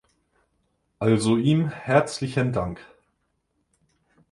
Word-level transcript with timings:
Also 0.97 1.37
ihm 1.37 1.69
herzlichen 1.69 2.53
Dank. 2.53 2.79